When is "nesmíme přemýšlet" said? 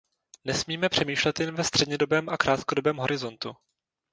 0.45-1.39